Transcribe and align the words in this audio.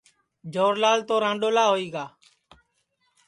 جوھر 0.53 0.73
لال 0.83 0.99
تو 1.07 1.15
رانڈولا 1.23 1.65
ہوئی 1.71 1.87
گا 1.93 2.05